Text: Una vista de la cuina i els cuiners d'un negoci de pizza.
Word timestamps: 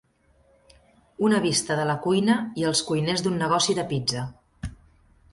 Una 1.25 1.41
vista 1.43 1.75
de 1.79 1.83
la 1.89 1.95
cuina 2.05 2.37
i 2.61 2.65
els 2.69 2.81
cuiners 2.87 3.23
d'un 3.27 3.37
negoci 3.43 3.77
de 3.81 3.85
pizza. 3.93 4.23